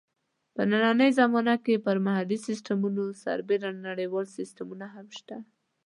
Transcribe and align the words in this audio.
په 0.53 0.61
نننۍ 0.71 1.11
زمانه 1.19 1.53
کې 1.65 1.83
پر 1.85 1.97
محلي 2.05 2.37
سیسټمونو 2.47 3.03
سربېره 3.23 3.69
نړیوال 3.87 4.25
سیسټمونه 4.37 4.85
هم 4.95 5.07
شته. 5.17 5.37